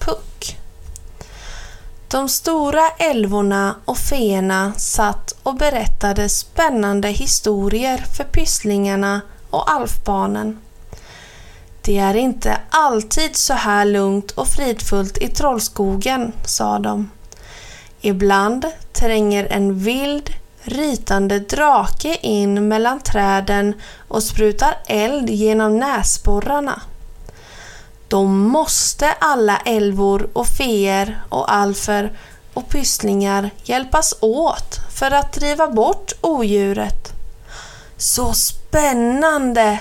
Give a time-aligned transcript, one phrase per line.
[0.00, 0.56] Puck.
[2.08, 10.58] De stora älvorna och feerna satt och berättade spännande historier för pysslingarna och alfbarnen.
[11.82, 17.10] Det är inte alltid så här lugnt och fridfullt i Trollskogen, sa de.
[18.00, 20.30] Ibland tränger en vild,
[20.62, 23.74] rytande drake in mellan träden
[24.08, 26.82] och sprutar eld genom näsborrarna.
[28.10, 32.12] Då måste alla älvor och feer och alfer
[32.54, 37.12] och pysslingar hjälpas åt för att driva bort odjuret.
[37.96, 39.78] Så spännande!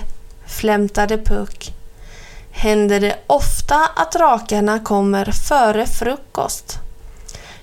[0.48, 1.74] flämtade Puck.
[2.52, 6.78] Händer det ofta att drakarna kommer före frukost?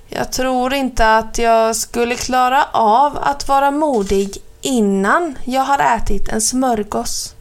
[0.08, 6.28] Jag tror inte att jag skulle klara av att vara modig innan jag har ätit
[6.28, 7.34] en smörgås.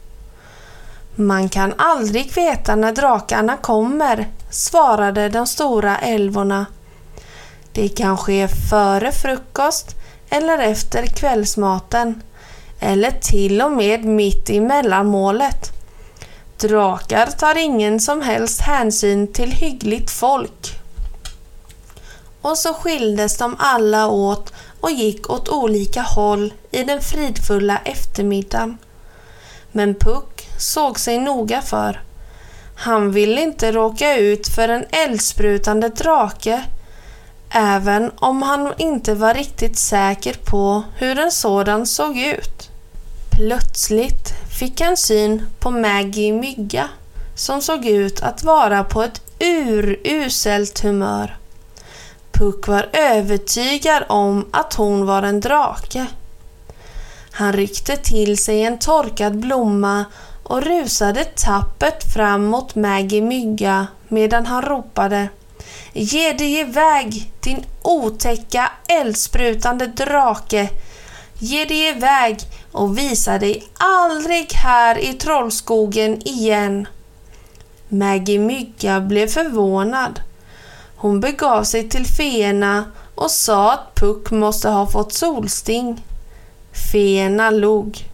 [1.18, 6.66] Man kan aldrig veta när drakarna kommer, svarade de stora älvorna.
[7.72, 9.96] Det kan ske före frukost
[10.30, 12.22] eller efter kvällsmaten
[12.80, 15.72] eller till och med mitt i mellanmålet.
[16.58, 20.80] Drakar tar ingen som helst hänsyn till hyggligt folk.
[22.42, 28.78] Och så skildes de alla åt och gick åt olika håll i den fridfulla eftermiddagen.
[29.72, 32.02] Men Puck såg sig noga för.
[32.76, 36.64] Han ville inte råka ut för en eldsprutande drake
[37.50, 42.70] även om han inte var riktigt säker på hur en sådan såg ut.
[43.30, 46.88] Plötsligt fick han syn på Maggie Mygga
[47.34, 51.36] som såg ut att vara på ett uruselt humör.
[52.32, 56.06] Puck var övertygad om att hon var en drake.
[57.38, 60.04] Han ryckte till sig en torkad blomma
[60.42, 65.28] och rusade tappert fram mot Maggie Mygga medan han ropade
[65.92, 70.68] Ge dig iväg din otäcka eldsprutande drake!
[71.38, 72.38] Ge dig iväg
[72.72, 76.88] och visa dig aldrig här i Trollskogen igen.
[77.88, 80.20] Maggie Mygga blev förvånad.
[80.96, 86.02] Hon begav sig till feerna och sa att Puck måste ha fått solsting.
[86.92, 88.04] Feerna log.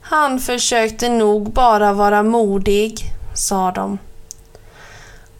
[0.00, 3.00] Han försökte nog bara vara modig,
[3.34, 3.98] sa de.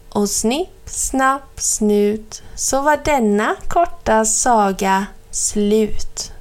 [0.09, 6.34] Och snipp, snapp, snut så var denna korta saga slut.